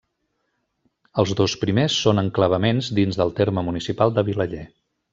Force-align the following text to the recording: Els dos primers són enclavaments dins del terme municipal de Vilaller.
Els 1.25 1.33
dos 1.41 1.55
primers 1.65 1.99
són 2.07 2.23
enclavaments 2.23 2.91
dins 3.03 3.23
del 3.23 3.37
terme 3.43 3.67
municipal 3.71 4.19
de 4.19 4.29
Vilaller. 4.33 4.69